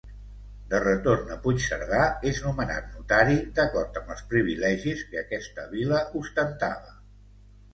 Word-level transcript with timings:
De 0.69 0.77
retorn 0.83 1.27
a 1.33 1.37
Puigcerdà 1.43 1.99
és 2.31 2.39
nomenat 2.47 2.87
notari 2.95 3.37
d'acord 3.59 4.01
amb 4.01 4.09
els 4.17 4.25
privilegis 4.33 5.05
que 5.13 5.23
aquesta 5.25 5.67
Vila 5.77 6.01
ostentava. 6.23 6.99